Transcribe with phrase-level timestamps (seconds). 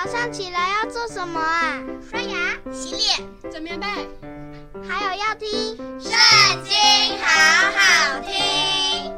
[0.00, 1.82] 早上起来要做什么啊？
[2.08, 3.86] 刷牙、洗脸、整棉被，
[4.88, 6.12] 还有要听《圣
[6.62, 6.72] 经》，
[7.20, 7.26] 好
[7.74, 9.12] 好听。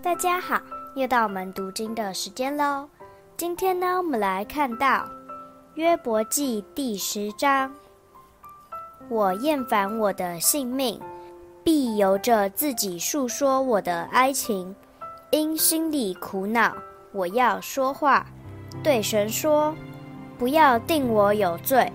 [0.00, 0.58] 大家好，
[0.96, 2.88] 又到我们读经的时间喽。
[3.36, 5.06] 今天呢，我们来看到
[5.74, 7.70] 约伯记第十章。
[9.10, 10.98] 我厌烦我的性命，
[11.62, 14.74] 必由着自己述说我的哀情，
[15.32, 16.74] 因心里苦恼。
[17.12, 18.26] 我要说话，
[18.82, 19.74] 对神说
[20.38, 21.90] ：“不要定我有罪，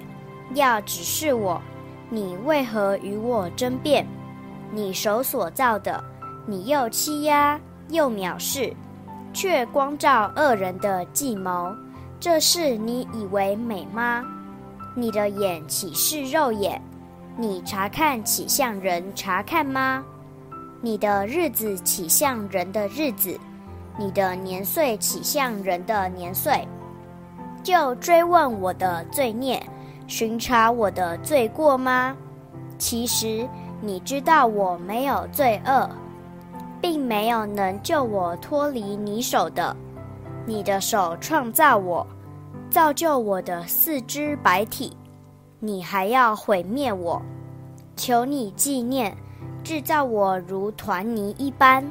[0.56, 1.62] 要指示我，
[2.10, 4.06] 你为何与我争辩？
[4.72, 6.04] 你手所造的，
[6.48, 8.74] 你又欺压又藐视，
[9.34, 11.76] 却光照恶人的计谋。
[12.20, 14.24] 这事你以为美吗？
[14.96, 16.82] 你的眼岂是肉眼？
[17.38, 20.04] 你查看岂像人查看吗？
[20.82, 23.40] 你的日子岂像人的日子？”
[24.00, 26.66] 你的年岁岂像人的年岁？
[27.62, 29.62] 就追问我的罪孽，
[30.08, 32.16] 寻查我的罪过吗？
[32.78, 33.46] 其实
[33.82, 35.90] 你知道我没有罪恶，
[36.80, 39.76] 并没有能救我脱离你手的。
[40.46, 42.08] 你的手创造我，
[42.70, 44.96] 造就我的四肢百体，
[45.60, 47.22] 你还要毁灭我？
[47.98, 49.14] 求你纪念，
[49.62, 51.84] 制造我如团泥一般。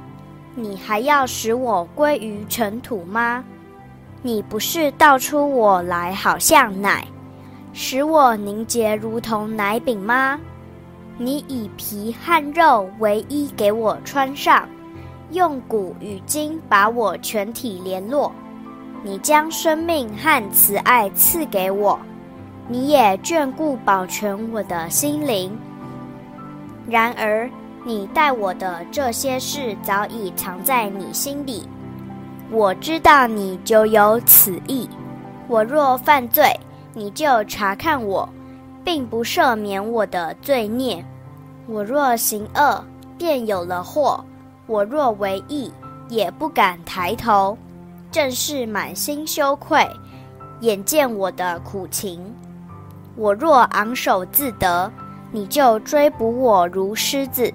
[0.55, 3.45] 你还要使我归于尘土吗？
[4.23, 7.07] 你不是倒出我来，好像奶，
[7.73, 10.41] 使我凝结如同奶饼吗？
[11.17, 14.69] 你以皮和肉为衣给我穿上，
[15.31, 18.33] 用骨与筋把我全体联络。
[19.05, 21.97] 你将生命和慈爱赐给我，
[22.67, 25.57] 你也眷顾保全我的心灵。
[26.89, 27.49] 然而。
[27.85, 31.67] 你待我的这些事早已藏在你心里，
[32.51, 34.89] 我知道你就有此意。
[35.47, 36.53] 我若犯罪，
[36.93, 38.29] 你就查看我，
[38.85, 41.03] 并不赦免我的罪孽。
[41.67, 42.85] 我若行恶，
[43.17, 44.23] 便有了祸；
[44.67, 45.73] 我若为义，
[46.09, 47.57] 也不敢抬头，
[48.11, 49.89] 正是满心羞愧，
[50.61, 52.21] 眼见我的苦情。
[53.17, 54.91] 我若昂首自得，
[55.31, 57.53] 你就追捕我如狮子。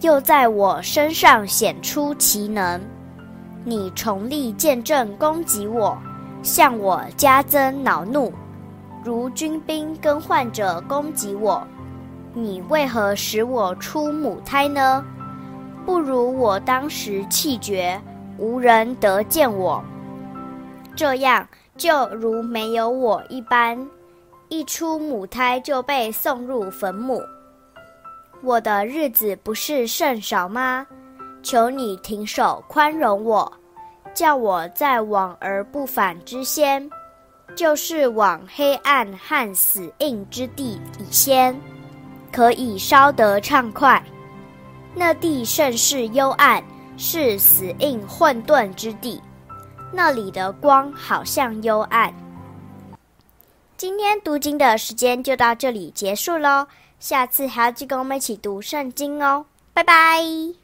[0.00, 2.80] 又在我身上显出奇能，
[3.64, 5.96] 你重力见证攻击我，
[6.42, 8.32] 向我加增恼怒，
[9.04, 11.62] 如军兵更换着攻击我。
[12.32, 15.04] 你为何使我出母胎呢？
[15.84, 18.00] 不如我当时气绝，
[18.38, 19.84] 无人得见我，
[20.96, 21.46] 这样
[21.76, 23.78] 就如没有我一般，
[24.48, 27.20] 一出母胎就被送入坟墓。
[28.42, 30.86] 我的日子不是甚少吗？
[31.42, 33.50] 求你停手宽容我，
[34.14, 36.88] 叫我在往而不返之先，
[37.54, 41.58] 就是往黑暗和死荫之地以先，
[42.32, 44.02] 可以稍得畅快。
[44.94, 46.62] 那地甚是幽暗，
[46.96, 49.20] 是死荫混沌之地，
[49.92, 52.12] 那里的光好像幽暗。
[53.76, 56.66] 今天读经的时间就到这里结束喽。
[57.00, 60.59] 下次还要记跟我们一起读圣经哦，拜拜。